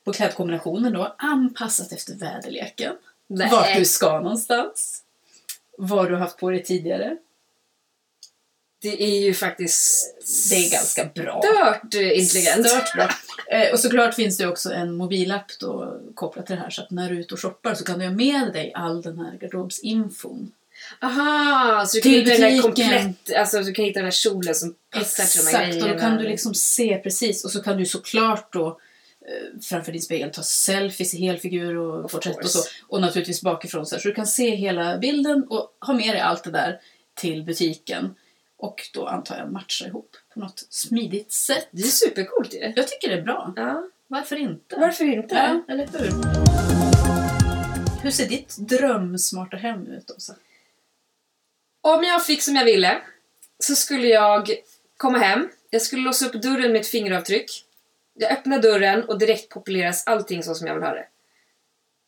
På 0.05 0.13
klädkombinationen 0.13 0.93
då, 0.93 1.15
anpassat 1.19 1.93
efter 1.93 2.15
väderleken. 2.15 2.95
Nej. 3.27 3.51
Vart 3.51 3.77
du 3.77 3.85
ska 3.85 4.21
någonstans. 4.21 5.03
Vad 5.79 6.09
du 6.09 6.13
har 6.13 6.21
haft 6.21 6.39
på 6.39 6.51
dig 6.51 6.63
tidigare. 6.63 7.17
Det 8.91 9.03
är 9.03 9.21
ju 9.21 9.35
faktiskt 9.35 10.15
Det 10.51 10.57
är 10.57 10.71
ganska 10.73 11.05
bra. 11.05 11.43
stört 11.45 11.95
intelligent. 11.95 12.69
Stört 12.69 12.95
bra. 12.95 13.09
Eh, 13.51 13.73
och 13.73 13.81
såklart 13.81 14.15
finns 14.15 14.37
det 14.37 14.47
också 14.47 14.73
en 14.73 14.95
mobilapp 14.95 15.59
då 15.61 16.01
kopplat 16.15 16.47
till 16.47 16.57
det 16.57 16.63
här 16.63 16.71
så 16.71 16.83
att 16.83 16.91
när 16.91 17.09
du 17.11 17.17
är 17.17 17.21
ute 17.21 17.35
och 17.35 17.41
shoppar 17.41 17.75
så 17.75 17.85
kan 17.85 17.99
du 17.99 18.05
ha 18.05 18.13
med 18.13 18.53
dig 18.53 18.73
all 18.75 19.03
den 19.03 19.19
här 19.19 19.39
garderobsinfon. 19.41 20.53
Aha, 21.03 21.87
så 21.87 21.97
du 21.97 22.01
kan 22.03 22.13
hitta 22.13 22.31
den 22.31 22.41
där 22.41 22.63
komplett, 22.63 23.37
alltså 23.37 23.61
du 23.61 23.73
kan 23.73 23.85
hitta 23.85 23.99
den 23.99 24.05
här 24.07 24.11
kjolen 24.13 24.55
som 24.55 24.75
passar 24.91 25.25
till 25.25 25.45
de 25.45 25.57
här 25.57 25.63
Exakt, 25.63 25.75
och 25.75 25.81
grejerna. 25.89 25.95
då 25.95 26.01
kan 26.01 26.17
du 26.23 26.29
liksom 26.29 26.55
se 26.55 26.97
precis 27.03 27.45
och 27.45 27.51
så 27.51 27.63
kan 27.63 27.77
du 27.77 27.87
såklart 27.87 28.53
då 28.53 28.67
eh, 28.69 29.61
framför 29.63 29.93
din 29.93 30.03
spegel 30.03 30.31
ta 30.31 30.43
selfies 30.43 31.15
i 31.15 31.19
helfigur 31.27 31.77
och 31.77 32.05
Of 32.05 32.13
porträtt 32.13 32.35
och 32.37 32.43
course. 32.43 32.59
så. 32.59 32.65
Och 32.89 33.01
naturligtvis 33.01 33.43
bakifrån 33.43 33.87
så, 33.87 33.95
här. 33.95 34.03
så 34.03 34.09
du 34.09 34.15
kan 34.15 34.27
se 34.27 34.55
hela 34.57 34.99
bilden 34.99 35.45
och 35.49 35.77
ha 35.81 35.95
med 35.95 36.15
dig 36.15 36.21
allt 36.21 36.45
det 36.45 36.51
där 36.51 36.81
till 37.15 37.43
butiken. 37.45 38.15
Och 38.59 38.83
då 38.95 39.07
antar 39.07 39.39
jag 39.39 39.53
matcha 39.53 39.87
ihop 39.87 40.17
på 40.35 40.41
något 40.41 40.67
smidigt 40.71 41.33
sätt. 41.33 41.69
Det 41.71 41.83
är 41.83 41.87
supercoolt 41.87 42.55
ju. 42.55 42.73
Jag 42.77 42.89
tycker 42.89 43.09
det 43.09 43.15
är 43.15 43.23
bra. 43.23 43.53
Ja, 43.57 43.89
Varför 44.07 44.37
inte? 44.37 44.77
varför 44.77 45.05
inte? 45.05 45.35
Ja, 45.35 45.73
eller 45.73 45.87
hur? 45.87 46.11
Hur 48.03 48.11
ser 48.11 48.29
ditt 48.29 48.57
drömsmarta 48.59 49.57
hem 49.57 49.87
ut, 49.87 50.11
Åsa? 50.11 50.35
Om 51.81 52.05
jag 52.05 52.27
fick 52.27 52.43
som 52.43 52.57
jag 52.57 52.65
ville 52.65 52.99
så 53.59 53.75
skulle 53.75 54.07
jag 54.09 54.51
komma 54.97 55.19
hem, 55.19 55.49
jag 55.71 55.83
skulle 55.83 56.03
låsa 56.03 56.27
upp 56.27 56.33
dörren 56.43 56.73
med 56.73 56.81
ett 56.81 56.87
fingeravtryck. 56.87 57.51
Jag 58.15 58.33
öppnar 58.33 58.59
dörren 58.59 59.05
och 59.05 59.19
direkt 59.19 59.49
populeras 59.49 60.07
allting 60.07 60.43
så 60.43 60.55
som 60.55 60.67
jag 60.67 60.75
vill 60.75 60.83
ha 60.85 60.95
det. 60.95 61.07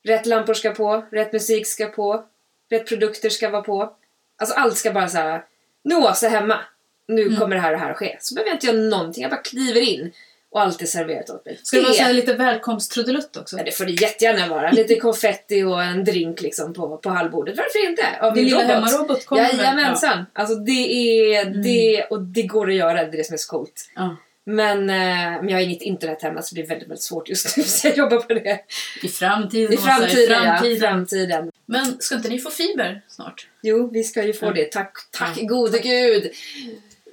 Rätt 0.04 0.26
lampor 0.26 0.54
ska 0.54 0.70
på, 0.70 1.06
rätt 1.10 1.32
musik 1.32 1.66
ska 1.66 1.86
på, 1.86 2.24
rätt 2.70 2.88
produkter 2.88 3.30
ska 3.30 3.50
vara 3.50 3.62
på. 3.62 3.96
Alltså 4.36 4.54
allt 4.54 4.76
ska 4.76 4.92
bara 4.92 5.08
såhär, 5.08 5.44
nu 5.88 5.94
är 5.94 6.10
Åsa 6.10 6.28
hemma. 6.28 6.60
Nu 7.08 7.22
Mm. 7.22 7.36
kommer 7.40 7.56
det 7.56 7.62
här 7.62 7.72
och 7.72 7.78
det 7.78 7.84
här 7.84 7.90
att 7.90 7.96
ske. 7.96 8.16
Så 8.20 8.34
behöver 8.34 8.50
jag 8.50 8.56
inte 8.56 8.66
göra 8.66 8.76
någonting, 8.76 9.22
jag 9.22 9.30
bara 9.30 9.42
kliver 9.42 9.80
in 9.80 10.12
och 10.50 10.60
allt 10.62 10.82
är 10.82 10.86
serverat 10.86 11.30
åt 11.30 11.44
mig. 11.46 11.60
Ska 11.62 11.76
det 11.76 11.82
vara 11.82 11.92
så 11.92 12.02
här 12.02 12.08
det, 12.08 12.14
lite 12.14 12.34
välkomsttrudelutt 12.34 13.36
också? 13.36 13.56
ja, 13.58 13.64
det 13.64 13.70
får 13.72 13.84
det 13.84 13.92
jättegärna 13.92 14.48
vara. 14.48 14.70
Lite 14.80 14.94
konfetti 15.00 15.62
och 15.62 15.82
en 15.82 16.04
drink 16.04 16.40
liksom 16.40 16.74
på, 16.74 16.96
på 16.96 17.10
hallbordet. 17.10 17.56
Varför 17.56 17.88
inte? 17.90 18.02
Av 18.20 18.34
Din 18.34 18.44
min 18.44 18.52
lilla 18.54 18.62
robot. 18.62 18.90
hemmarobot 18.90 19.26
kommer? 19.26 19.42
Jajamensan! 19.42 20.26
Alltså 20.32 20.54
det 20.54 20.70
är 20.92 21.46
Mm. 21.46 21.62
det, 21.62 22.04
och 22.10 22.22
det 22.22 22.42
går 22.42 22.68
att 22.68 22.74
göra, 22.74 22.92
det 22.94 23.00
är 23.00 23.16
det 23.16 23.24
som 23.24 23.34
är 23.34 23.38
så 23.38 23.50
coolt. 23.50 23.90
Ja. 23.94 24.16
Men, 24.50 24.90
eh, 24.90 24.96
men 25.40 25.48
jag 25.48 25.56
har 25.56 25.62
inget 25.62 25.82
internet 25.82 26.22
hemma 26.22 26.42
så 26.42 26.54
det 26.54 26.60
blir 26.60 26.68
väldigt, 26.68 26.88
väldigt 26.88 27.02
svårt 27.02 27.28
just 27.28 27.56
nu 27.56 27.62
så 27.66 27.88
jag 27.88 27.96
jobbar 27.96 28.16
på 28.16 28.34
det. 28.34 28.60
I 29.02 29.08
framtiden, 29.08 29.72
I 29.72 29.76
framtiden, 29.76 30.22
i 30.22 30.26
framtiden. 30.26 30.80
ja. 30.80 30.88
Framtiden. 30.88 31.50
Men 31.66 31.96
ska 32.00 32.14
inte 32.14 32.28
ni 32.28 32.38
få 32.38 32.50
fiber 32.50 33.02
snart? 33.08 33.46
Jo, 33.62 33.90
vi 33.92 34.04
ska 34.04 34.22
ju 34.24 34.32
få 34.32 34.46
Ja. 34.46 34.52
det. 34.52 34.64
Tack, 34.72 34.92
tack 35.10 35.38
Ja. 35.40 35.46
gode 35.48 35.78
gud! 35.78 36.30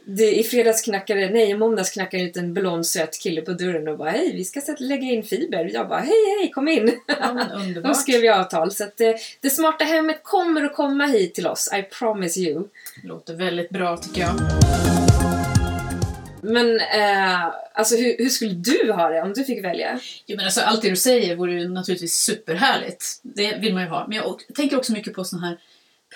Det, 0.08 0.40
I 0.40 0.44
fredags 0.44 0.82
knackade, 0.82 1.30
nej 1.30 1.50
i 1.50 1.58
måndags 1.58 1.90
knackade 1.92 2.24
ut 2.24 2.38
en 2.38 2.54
blond 2.54 2.86
söt 2.88 3.20
kille 3.24 3.42
på 3.42 3.52
dörren 3.54 3.88
och 3.88 3.98
bara 3.98 4.10
hej, 4.10 4.32
vi 4.36 4.46
ska 4.46 4.62
sätta, 4.62 4.84
lägga 4.84 5.04
in 5.04 5.24
fiber. 5.24 5.70
Jag 5.74 5.88
bara 5.88 6.00
hej, 6.00 6.38
hej, 6.40 6.52
kom 6.52 6.68
in! 6.68 7.00
Ja, 7.08 7.48
Då 7.84 7.94
skrev 7.94 8.22
vi 8.22 8.30
avtal. 8.30 8.72
Så 8.72 8.84
att 8.84 8.98
det, 8.98 9.18
det 9.42 9.50
smarta 9.50 9.84
hemmet 9.86 10.20
kommer 10.24 10.64
att 10.66 10.76
komma 10.76 11.06
hit 11.06 11.36
till 11.36 11.48
oss, 11.48 11.70
I 11.74 11.82
promise 11.82 12.40
you. 12.40 12.68
Låter 13.04 13.34
väldigt 13.34 13.70
bra 13.70 13.98
tycker 13.98 14.22
jag. 14.22 14.32
Men 16.46 16.80
eh, 16.80 17.46
alltså 17.74 17.96
hur, 17.96 18.16
hur 18.18 18.30
skulle 18.30 18.54
du 18.54 18.92
ha 18.92 19.10
det 19.10 19.22
om 19.22 19.34
du 19.34 19.44
fick 19.44 19.64
välja? 19.64 20.00
Jo, 20.26 20.36
men 20.36 20.46
alltså, 20.46 20.62
allt 20.62 20.82
det 20.82 20.90
du 20.90 20.96
säger 20.96 21.36
vore 21.36 21.54
ju 21.54 21.68
naturligtvis 21.68 22.16
superhärligt. 22.16 23.06
Det 23.22 23.56
vill 23.56 23.74
man 23.74 23.84
ju 23.84 23.90
ha. 23.90 24.06
Men 24.08 24.18
jag 24.18 24.42
tänker 24.56 24.78
också 24.78 24.94
mycket 24.94 25.14
på 25.14 25.24
sådana 25.24 25.48
här 25.48 25.58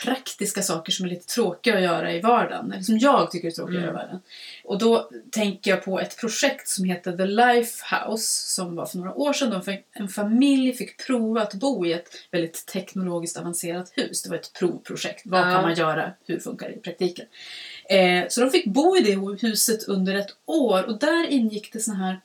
praktiska 0.03 0.61
saker 0.61 0.91
som 0.91 1.05
är 1.05 1.09
lite 1.09 1.25
tråkiga 1.25 1.75
att 1.77 1.81
göra 1.83 2.13
i 2.13 2.19
vardagen. 2.21 2.71
Eller 2.71 2.83
som 2.83 2.97
jag 2.97 3.31
tycker 3.31 3.47
är 3.47 3.51
tråkiga 3.51 3.77
att 3.77 3.83
Mm. 3.83 3.95
göra 3.95 4.03
i 4.03 4.05
vardagen. 4.05 4.21
Och 4.63 4.77
då 4.77 5.09
tänker 5.31 5.71
jag 5.71 5.83
på 5.85 5.99
ett 5.99 6.17
projekt 6.17 6.67
som 6.67 6.85
heter 6.85 7.17
The 7.17 7.25
Life 7.25 7.95
House 7.95 8.47
som 8.55 8.75
var 8.75 8.85
för 8.85 8.97
några 8.97 9.13
år 9.13 9.33
sedan. 9.33 9.49
Då 9.65 9.73
en 9.93 10.07
familj 10.09 10.73
fick 10.73 11.05
prova 11.07 11.41
att 11.41 11.53
bo 11.53 11.85
i 11.85 11.93
ett 11.93 12.07
väldigt 12.31 12.65
teknologiskt 12.65 13.37
avancerat 13.37 13.91
hus. 13.95 14.23
Det 14.23 14.29
var 14.29 14.37
ett 14.37 14.53
provprojekt. 14.53 15.21
Vad 15.25 15.39
Ja. 15.39 15.43
kan 15.53 15.61
man 15.61 15.73
göra? 15.75 16.11
Hur 16.25 16.39
funkar 16.39 16.69
det 16.69 16.75
i 16.75 16.79
praktiken? 16.79 17.25
Eh, 17.89 18.27
så 18.29 18.41
de 18.41 18.49
fick 18.51 18.65
bo 18.65 18.97
i 18.97 19.01
det 19.01 19.47
huset 19.47 19.83
under 19.87 20.15
ett 20.15 20.35
år 20.45 20.83
och 20.83 20.99
där 20.99 21.27
ingick 21.27 21.73
det 21.73 21.79
såna 21.79 21.97
här 21.97 22.19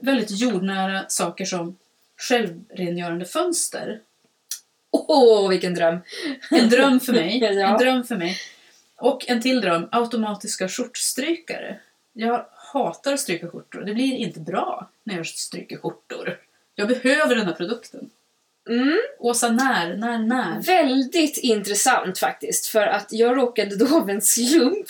väldigt 0.00 0.30
jordnära 0.30 1.04
saker 1.08 1.44
som 1.44 1.76
självrengörande 2.16 3.24
fönster. 3.24 4.00
Åh, 5.08 5.48
vilken 5.48 5.74
dröm! 5.74 5.98
En 6.50 6.68
dröm 6.68 7.00
för 7.00 7.12
mig. 7.12 7.38
Ja. 7.54 7.66
En 7.66 7.78
dröm 7.78 8.04
för 8.04 8.16
mig. 8.16 8.36
Och 8.96 9.28
en 9.28 9.42
till 9.42 9.60
dröm, 9.60 9.88
automatiska 9.92 10.68
skjortstrykare. 10.68 11.78
Jag 12.12 12.46
hatar 12.72 13.12
att 13.12 13.20
stryka 13.20 13.48
skjortor. 13.48 13.80
Det 13.80 13.94
blir 13.94 14.16
inte 14.16 14.40
bra 14.40 14.90
när 15.04 15.16
jag 15.16 15.26
stryker 15.26 15.76
skjortor. 15.76 16.38
Jag 16.74 16.88
behöver 16.88 17.36
den 17.36 17.46
här 17.46 17.52
produkten. 17.52 18.10
Mm. 18.68 18.98
Åsa, 19.18 19.48
när, 19.48 19.96
när, 19.96 20.18
när? 20.18 20.62
Väldigt 20.62 21.36
intressant 21.36 22.18
faktiskt, 22.18 22.66
för 22.66 22.86
att 22.86 23.12
jag 23.12 23.36
råkade 23.36 23.76
då 23.76 23.96
av 23.96 24.10
en 24.10 24.22
slump 24.22 24.86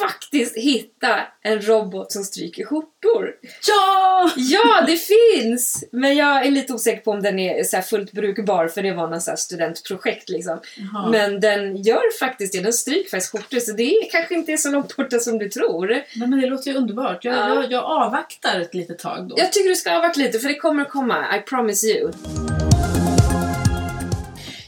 faktiskt 0.00 0.56
hitta 0.56 1.20
en 1.42 1.60
robot 1.62 2.12
som 2.12 2.24
stryker 2.24 2.64
skjortor. 2.64 3.30
Ja! 3.68 4.30
Ja, 4.36 4.84
det 4.86 4.96
finns! 4.96 5.84
Men 5.92 6.16
jag 6.16 6.46
är 6.46 6.50
lite 6.50 6.72
osäker 6.72 7.00
på 7.02 7.10
om 7.10 7.22
den 7.22 7.38
är 7.38 7.64
så 7.64 7.80
fullt 7.82 8.12
brukbar, 8.12 8.68
för 8.68 8.82
det 8.82 8.92
var 8.92 9.08
någon 9.08 9.20
så 9.20 9.36
studentprojekt 9.36 10.28
liksom. 10.28 10.60
Jaha. 10.76 11.10
Men 11.10 11.40
den 11.40 11.76
gör 11.76 12.18
faktiskt 12.18 12.52
det, 12.52 12.60
den 12.60 12.72
stryker 12.72 13.10
faktiskt 13.10 13.32
skjortor, 13.32 13.58
så 13.58 13.72
det 13.72 13.82
är, 13.82 14.10
kanske 14.10 14.34
inte 14.34 14.52
är 14.52 14.56
så 14.56 14.70
långt 14.70 14.96
borta 14.96 15.18
som 15.18 15.38
du 15.38 15.48
tror. 15.48 15.86
Nej, 15.86 16.06
men 16.28 16.40
det 16.40 16.46
låter 16.46 16.70
ju 16.70 16.76
underbart. 16.76 17.24
Jag, 17.24 17.34
Ja. 17.34 17.54
jag, 17.54 17.72
jag 17.72 17.84
avvaktar 17.84 18.60
ett 18.60 18.74
litet 18.74 18.98
tag 18.98 19.28
då. 19.28 19.34
Jag 19.38 19.52
tycker 19.52 19.68
du 19.68 19.74
ska 19.76 19.92
avvakta 19.96 20.20
lite, 20.20 20.38
för 20.38 20.48
det 20.48 20.54
kommer 20.54 20.84
komma, 20.84 21.36
I 21.36 21.40
promise 21.40 21.86
you. 21.86 22.12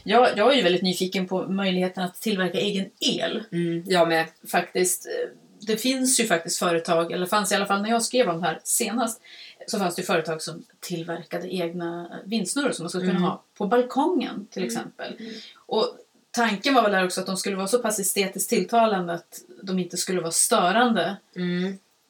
Jag, 0.07 0.37
jag 0.37 0.51
är 0.53 0.55
ju 0.57 0.63
väldigt 0.63 0.81
nyfiken 0.81 1.27
på 1.27 1.47
möjligheten 1.47 2.03
att 2.03 2.15
tillverka 2.21 2.57
egen 2.59 2.85
el. 2.99 3.43
Mm, 3.51 3.83
jag 3.85 4.07
med. 4.07 4.25
faktiskt. 4.51 5.05
eh, 5.05 5.29
Det 5.67 5.77
finns 5.77 6.19
ju 6.19 6.25
faktiskt 6.27 6.59
företag, 6.59 7.11
eller 7.11 7.25
fanns 7.25 7.51
i 7.51 7.55
alla 7.55 7.65
fall 7.65 7.81
när 7.81 7.89
jag 7.89 8.03
skrev 8.03 8.29
om 8.29 8.41
det 8.41 8.47
här 8.47 8.59
senast, 8.63 9.21
så 9.67 9.79
fanns 9.79 9.95
det 9.95 10.03
företag 10.03 10.41
som 10.41 10.63
tillverkade 10.79 11.55
egna 11.55 12.19
vindsnurror 12.25 12.71
som 12.71 12.83
man 12.83 12.89
skulle 12.89 13.05
kunna 13.05 13.17
Mm. 13.17 13.29
ha 13.29 13.43
på 13.57 13.67
balkongen 13.67 14.47
till 14.51 14.63
exempel. 14.65 15.13
Och 15.55 15.97
tanken 16.31 16.73
var 16.73 16.81
väl 16.83 16.91
där 16.91 17.05
också 17.05 17.21
att 17.21 17.27
de 17.27 17.37
skulle 17.37 17.55
vara 17.55 17.67
så 17.67 17.79
pass 17.79 17.99
estetiskt 17.99 18.49
tilltalande 18.49 19.13
att 19.13 19.41
de 19.63 19.79
inte 19.79 19.97
skulle 19.97 20.21
vara 20.21 20.31
störande. 20.31 21.17
Mm. 21.35 21.65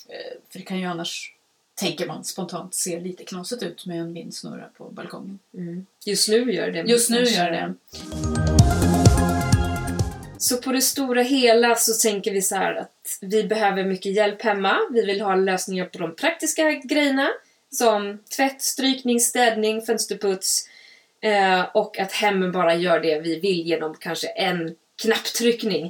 Eh, 0.09 0.37
För 0.49 0.59
det 0.59 0.65
kan 0.65 0.79
ju 0.79 0.85
annars, 0.85 1.34
tänker 1.75 2.07
man 2.07 2.23
spontant, 2.23 2.73
se 2.73 2.99
lite 2.99 3.23
knasigt 3.23 3.63
ut 3.63 3.85
med 3.85 3.99
en 3.99 4.13
vindsnurra 4.13 4.69
på 4.77 4.83
balkongen. 4.83 5.39
Mm. 5.53 5.85
Just 6.05 6.29
nu 6.29 6.53
gör 6.53 6.71
det. 6.71 6.79
Just 6.79 7.09
nu 7.09 7.17
kanske. 7.17 7.35
gör 7.35 7.51
det. 7.51 7.73
Så 10.37 10.57
på 10.57 10.71
det 10.71 10.81
stora 10.81 11.21
hela 11.21 11.75
så 11.75 12.07
tänker 12.07 12.31
vi 12.31 12.41
så 12.41 12.55
här 12.55 12.75
att 12.75 13.17
vi 13.21 13.43
behöver 13.43 13.83
mycket 13.83 14.15
hjälp 14.15 14.41
hemma. 14.41 14.77
Vi 14.91 15.05
vill 15.05 15.21
ha 15.21 15.35
lösningar 15.35 15.85
på 15.85 15.97
de 15.97 16.15
praktiska 16.15 16.71
grejerna 16.71 17.29
som 17.71 18.19
tvätt, 18.35 18.61
strykning, 18.61 19.19
städning, 19.19 19.81
fönsterputs 19.81 20.69
eh, 21.21 21.61
och 21.73 21.99
att 21.99 22.11
hemmen 22.11 22.51
bara 22.51 22.75
gör 22.75 22.99
det 22.99 23.19
vi 23.19 23.39
vill 23.39 23.67
genom 23.67 23.95
kanske 23.99 24.27
en 24.27 24.75
knapptryckning. 25.01 25.89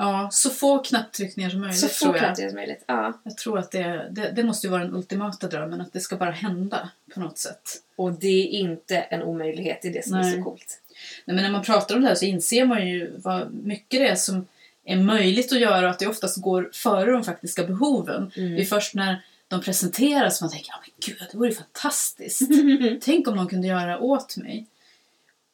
Ja, 0.00 0.28
så 0.32 0.50
få 0.50 0.78
knapptryckningar 0.78 1.50
som 1.50 1.60
möjligt 1.60 1.78
Så 1.78 1.88
få 1.88 2.12
knapptryckningar 2.12 2.48
som 2.48 2.56
möjligt. 2.56 2.84
Ja. 2.86 3.20
Jag 3.22 3.36
tror 3.36 3.58
att 3.58 3.70
det, 3.70 4.08
det, 4.10 4.32
det 4.36 4.44
måste 4.44 4.66
ju 4.66 4.70
vara 4.70 4.84
den 4.84 4.94
ultimata 4.94 5.48
drömmen, 5.48 5.80
att 5.80 5.92
det 5.92 6.00
ska 6.00 6.16
bara 6.16 6.30
hända 6.30 6.90
på 7.14 7.20
något 7.20 7.38
sätt. 7.38 7.82
Och 7.96 8.12
det 8.12 8.42
är 8.42 8.46
inte 8.46 8.96
en 8.96 9.22
omöjlighet, 9.22 9.78
det 9.82 9.88
är 9.88 9.92
det 9.92 10.04
som 10.04 10.14
är 10.14 10.22
Nej. 10.22 10.36
så 10.36 10.42
coolt. 10.42 10.80
Nej, 11.24 11.34
men 11.34 11.44
när 11.44 11.50
man 11.50 11.62
pratar 11.62 11.94
om 11.94 12.02
det 12.02 12.08
här 12.08 12.14
så 12.14 12.24
inser 12.24 12.64
man 12.64 12.88
ju 12.88 13.12
vad 13.16 13.54
mycket 13.54 14.00
det 14.00 14.08
är 14.08 14.14
som 14.14 14.46
är 14.84 14.96
möjligt 14.96 15.52
att 15.52 15.60
göra 15.60 15.86
och 15.86 15.90
att 15.90 15.98
det 15.98 16.06
oftast 16.06 16.36
går 16.36 16.70
före 16.72 17.10
de 17.10 17.24
faktiska 17.24 17.64
behoven. 17.64 18.32
Mm. 18.36 18.54
Det 18.56 18.62
är 18.62 18.66
först 18.66 18.94
när 18.94 19.22
de 19.48 19.60
presenteras 19.60 20.38
som 20.38 20.44
man 20.44 20.52
tänker 20.52 20.70
ja 20.72 20.78
men 20.80 20.90
gud, 21.06 21.28
det 21.32 21.38
vore 21.38 21.52
fantastiskt. 21.52 22.42
Tänk 23.00 23.28
om 23.28 23.36
någon 23.36 23.48
kunde 23.48 23.68
göra 23.68 23.98
åt 23.98 24.36
mig. 24.36 24.66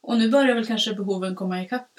Och 0.00 0.18
nu 0.18 0.30
börjar 0.30 0.54
väl 0.54 0.66
kanske 0.66 0.94
behoven 0.94 1.34
komma 1.34 1.62
ikapp. 1.62 1.90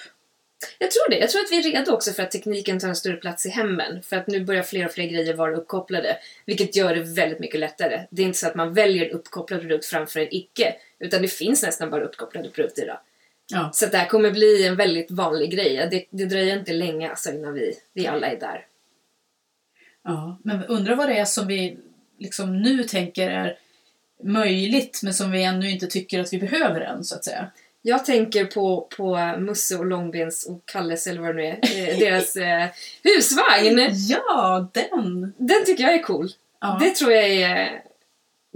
Jag 0.78 0.90
tror 0.90 1.10
det. 1.10 1.18
Jag 1.18 1.30
tror 1.30 1.42
att 1.42 1.52
vi 1.52 1.58
är 1.58 1.62
redo 1.62 1.92
också 1.92 2.12
för 2.12 2.22
att 2.22 2.30
tekniken 2.30 2.78
tar 2.78 2.88
en 2.88 2.96
större 2.96 3.16
plats 3.16 3.46
i 3.46 3.48
hemmen. 3.48 4.02
För 4.02 4.16
att 4.16 4.26
nu 4.26 4.44
börjar 4.44 4.62
fler 4.62 4.86
och 4.86 4.92
fler 4.92 5.06
grejer 5.06 5.34
vara 5.34 5.56
uppkopplade. 5.56 6.18
Vilket 6.46 6.76
gör 6.76 6.94
det 6.94 7.00
väldigt 7.00 7.38
mycket 7.38 7.60
lättare. 7.60 8.06
Det 8.10 8.22
är 8.22 8.26
inte 8.26 8.38
så 8.38 8.46
att 8.46 8.54
man 8.54 8.74
väljer 8.74 9.06
en 9.06 9.10
uppkopplad 9.12 9.60
produkt 9.60 9.86
framför 9.86 10.20
en 10.20 10.28
icke. 10.30 10.74
Utan 10.98 11.22
det 11.22 11.28
finns 11.28 11.62
nästan 11.62 11.90
bara 11.90 12.04
uppkopplade 12.04 12.48
produkter 12.50 12.82
idag. 12.82 12.98
Ja. 13.50 13.70
Så 13.72 13.86
det 13.86 13.96
här 13.96 14.08
kommer 14.08 14.30
bli 14.30 14.66
en 14.66 14.76
väldigt 14.76 15.10
vanlig 15.10 15.50
grej. 15.50 15.88
Det, 15.90 16.06
det 16.10 16.24
dröjer 16.24 16.58
inte 16.58 16.72
länge 16.72 17.10
alltså 17.10 17.30
innan 17.30 17.54
vi, 17.54 17.74
vi 17.92 18.06
alla 18.06 18.26
är 18.26 18.40
där. 18.40 18.66
ja. 20.04 20.38
Men 20.44 20.64
undrar 20.64 20.96
vad 20.96 21.08
det 21.08 21.18
är 21.18 21.24
som 21.24 21.46
vi 21.46 21.78
liksom 22.18 22.62
nu 22.62 22.84
tänker 22.84 23.30
är 23.30 23.58
möjligt 24.24 25.00
men 25.02 25.14
som 25.14 25.30
vi 25.30 25.42
ännu 25.42 25.70
inte 25.70 25.86
tycker 25.86 26.20
att 26.20 26.32
vi 26.32 26.38
behöver 26.38 26.80
än 26.80 27.04
så 27.04 27.14
att 27.14 27.24
säga. 27.24 27.50
Jag 27.88 28.04
tänker 28.04 28.44
på, 28.44 28.88
på 28.96 29.34
Musse 29.38 29.76
och 29.76 29.86
Långbens 29.86 30.46
och 30.46 30.62
Kalles 30.66 31.06
eller 31.06 31.20
vad 31.20 31.36
det 31.36 31.42
nu 31.42 31.44
är. 31.46 31.88
Eh, 31.92 31.98
deras 31.98 32.36
eh, 32.36 32.66
husvagn. 33.02 33.88
Ja, 34.08 34.68
den! 34.72 35.32
Den 35.36 35.64
tycker 35.66 35.84
jag 35.84 35.94
är 35.94 36.02
cool. 36.02 36.30
Ja. 36.60 36.78
Det 36.80 36.90
tror 36.90 37.12
jag 37.12 37.24
är... 37.28 37.82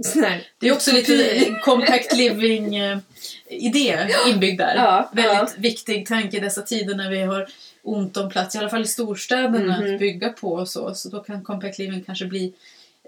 Sån 0.03 0.23
här, 0.23 0.47
Det 0.57 0.67
är 0.67 0.73
också 0.73 0.91
lite 0.91 1.45
compact 1.63 2.15
living-idé 2.17 4.07
inbyggd 4.29 4.57
där. 4.57 4.75
Ja, 4.75 5.09
Väldigt 5.13 5.57
viktig 5.57 6.07
tanke 6.07 6.37
i 6.37 6.39
dessa 6.39 6.61
tider 6.61 6.95
när 6.95 7.09
vi 7.09 7.21
har 7.21 7.47
ont 7.83 8.17
om 8.17 8.29
plats, 8.29 8.55
i 8.55 8.57
alla 8.57 8.69
fall 8.69 8.81
i 8.81 8.87
storstäderna, 8.87 9.79
Mhm. 9.79 9.93
att 9.93 9.99
bygga 9.99 10.29
på 10.29 10.53
och 10.53 10.67
så. 10.69 10.93
Så 10.95 11.09
då 11.09 11.19
kan 11.19 11.43
compact 11.43 11.79
living 11.79 12.03
kanske 12.03 12.25
bli 12.25 12.53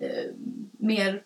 eh, 0.01 0.07
mer 0.77 1.21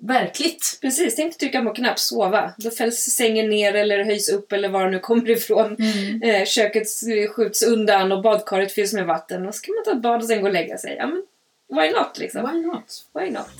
verkligt. 0.00 0.78
Precis, 0.80 1.16
tänk 1.16 1.38
trycka 1.38 1.62
på 1.62 1.74
knapp 1.74 1.98
sova. 1.98 2.52
Då 2.58 2.70
fälls 2.70 2.96
sängen 2.96 3.50
ner 3.50 3.74
eller 3.74 4.04
höjs 4.04 4.28
upp 4.28 4.52
eller 4.52 4.68
var 4.68 4.84
det 4.84 4.90
nu 4.90 4.98
kommer 4.98 5.30
ifrån. 5.30 5.76
Eh, 6.22 6.44
köket 6.44 6.86
skjuts 7.30 7.62
undan 7.62 8.12
och 8.12 8.22
badkaret 8.22 8.72
fylls 8.72 8.92
med 8.92 9.06
vatten. 9.06 9.46
Och 9.46 9.54
så 9.54 9.62
kan 9.62 9.74
man 9.74 9.84
ta 9.84 9.90
ett 9.90 10.02
bad 10.02 10.20
och 10.20 10.26
sen 10.26 10.40
gå 10.40 10.46
och 10.46 10.52
lägga 10.52 10.78
sig. 10.78 10.96
Ja 10.98 11.06
men, 11.06 11.22
why 11.68 11.90
not 11.90 12.18
liksom? 12.18 12.50
Why 12.52 12.60
not? 12.66 13.04
Why 13.14 13.30
not? 13.30 13.50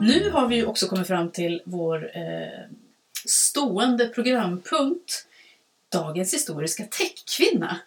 Nu 0.00 0.30
har 0.30 0.48
vi 0.48 0.56
ju 0.56 0.66
också 0.66 0.86
kommit 0.86 1.06
fram 1.06 1.30
till 1.30 1.62
vår 1.64 2.10
eh, 2.16 2.83
stående 3.54 4.08
programpunkt 4.08 5.26
Dagens 5.88 6.34
historiska 6.34 6.84
techkvinna. 6.84 7.80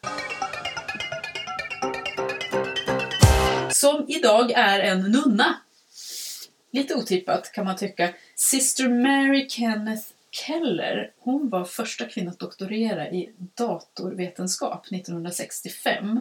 Som 3.71 4.05
idag 4.07 4.51
är 4.51 4.79
en 4.79 5.01
nunna. 5.01 5.57
Lite 6.71 6.95
otippat 6.95 7.51
kan 7.51 7.65
man 7.65 7.75
tycka. 7.75 8.13
Sister 8.36 8.89
Mary 8.89 9.50
Kenneth 9.50 10.03
Keller, 10.31 11.12
hon 11.19 11.50
var 11.50 11.65
första 11.65 12.05
kvinna 12.05 12.31
att 12.31 12.39
doktorera 12.39 13.12
i 13.12 13.31
datorvetenskap 13.38 14.86
1965 14.91 16.19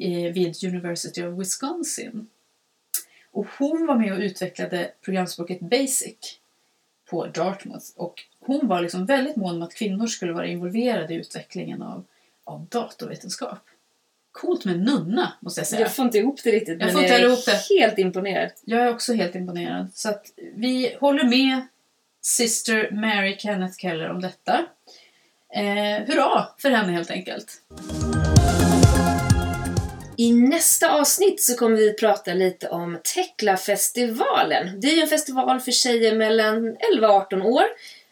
eh, 0.00 0.32
vid 0.32 0.64
University 0.64 1.22
of 1.22 1.40
Wisconsin. 1.40 2.26
Och 3.30 3.46
hon 3.58 3.86
var 3.86 3.96
med 3.96 4.12
och 4.12 4.18
utvecklade 4.18 4.92
programspråket 5.00 5.60
Basic 5.60 6.38
på 7.10 7.26
Dartmouth. 7.26 7.86
Och 7.96 8.22
hon 8.46 8.68
var 8.68 8.80
liksom 8.80 9.06
väldigt 9.06 9.36
mån 9.36 9.56
om 9.56 9.62
att 9.62 9.74
kvinnor 9.74 10.06
skulle 10.06 10.32
vara 10.32 10.46
involverade 10.46 11.14
i 11.14 11.16
utvecklingen 11.16 11.82
av, 11.82 12.04
av 12.44 12.66
datorvetenskap. 12.70 13.58
Coolt 14.32 14.64
med 14.64 14.78
nunna, 14.80 15.32
måste 15.40 15.60
jag 15.60 15.66
säga. 15.68 15.80
Jag 15.80 15.94
får 15.94 16.04
inte 16.04 16.18
ihop 16.18 16.40
det 16.44 16.50
riktigt 16.50 16.80
Jag 16.80 16.94
men 16.94 17.02
jag 17.02 17.20
är 17.20 17.78
helt 17.78 17.98
imponerad. 17.98 18.50
Jag 18.64 18.80
är 18.80 18.90
också 18.90 19.12
helt 19.12 19.34
imponerad. 19.34 19.88
Så 19.94 20.08
att 20.08 20.32
vi 20.54 20.96
håller 21.00 21.24
med 21.24 21.66
Sister 22.22 22.90
Mary 22.90 23.36
Kenneth 23.38 23.76
Keller 23.78 24.10
om 24.10 24.20
detta. 24.20 24.66
Eh, 25.54 26.06
hurra 26.06 26.48
för 26.58 26.70
henne 26.70 26.92
helt 26.92 27.10
enkelt. 27.10 27.62
I 30.18 30.32
nästa 30.32 30.92
avsnitt 30.92 31.42
så 31.42 31.56
kommer 31.56 31.76
vi 31.76 31.92
prata 31.92 32.34
lite 32.34 32.68
om 32.68 32.98
Tekla-festivalen. 33.14 34.80
Det 34.80 34.88
är 34.88 34.94
ju 34.94 35.02
en 35.02 35.08
festival 35.08 35.60
för 35.60 35.72
tjejer 35.72 36.16
mellan 36.16 36.76
11 36.94 37.08
och 37.08 37.14
18 37.14 37.42
år. 37.42 37.64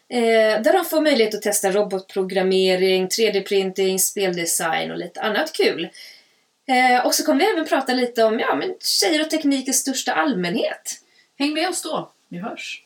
Eh, 0.09 0.61
där 0.61 0.73
de 0.73 0.85
får 0.85 1.01
möjlighet 1.01 1.35
att 1.35 1.41
testa 1.41 1.71
robotprogrammering, 1.71 3.07
3D-printing, 3.07 3.97
speldesign 3.97 4.91
och 4.91 4.97
lite 4.97 5.21
annat 5.21 5.53
kul. 5.53 5.89
Eh, 6.67 7.05
och 7.05 7.13
så 7.13 7.25
kommer 7.25 7.39
vi 7.39 7.45
även 7.45 7.65
prata 7.65 7.93
lite 7.93 8.23
om 8.23 8.39
ja, 8.39 8.55
men 8.55 8.75
tjejer 8.79 9.21
och 9.21 9.29
teknik 9.29 9.67
i 9.67 9.73
största 9.73 10.11
allmänhet. 10.11 11.01
Häng 11.39 11.53
med 11.53 11.69
oss 11.69 11.81
då. 11.81 12.11
Vi 12.29 12.37
hörs. 12.37 12.81